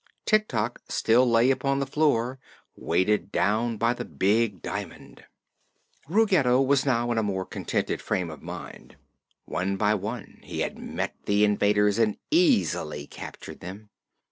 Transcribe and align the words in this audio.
Tik 0.25 0.47
Tok 0.47 0.81
still 0.89 1.29
lay 1.29 1.51
upon 1.51 1.77
the 1.77 1.85
floor, 1.85 2.39
weighted 2.75 3.31
down 3.31 3.77
by 3.77 3.93
the 3.93 4.03
big 4.03 4.63
diamond. 4.63 5.25
Ruggedo 6.09 6.59
was 6.59 6.87
now 6.87 7.11
in 7.11 7.19
a 7.19 7.23
more 7.23 7.45
contented 7.45 8.01
frame 8.01 8.31
of 8.31 8.41
mind. 8.41 8.95
One 9.45 9.77
by 9.77 9.93
one 9.93 10.39
he 10.41 10.61
had 10.61 10.79
met 10.79 11.15
the 11.27 11.43
invaders 11.43 11.99
and 11.99 12.17
easily 12.31 13.05
captured 13.05 13.59
them. 13.59 13.91